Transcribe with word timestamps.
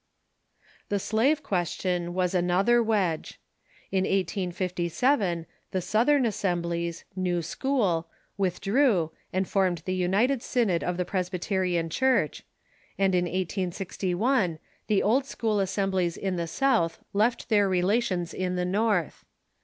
The 0.89 0.97
slave 0.97 1.43
question 1.43 2.15
was 2.15 2.33
another 2.33 2.81
wedge. 2.81 3.39
In 3.91 4.03
1857 4.05 5.45
the 5.69 5.79
Southern 5.79 6.25
Assemblies 6.25 7.05
(New 7.15 7.43
School) 7.43 8.09
withdrew, 8.35 9.11
and 9.31 9.47
formed 9.47 9.83
the 9.85 9.93
United 9.93 10.41
Synod 10.41 10.83
of 10.83 10.97
the 10.97 11.05
Presbyterian 11.05 11.91
Church, 11.91 12.41
and 12.97 13.13
in 13.13 13.25
1861 13.25 14.57
the 14.87 15.03
Old 15.03 15.27
School 15.27 15.59
Assemblies 15.59 16.17
in 16.17 16.35
the 16.35 16.47
South 16.47 16.97
left 17.13 17.49
their 17.49 17.69
relations 17.69 18.33
in 18.33 18.55
the 18.55 18.65
North. 18.65 19.23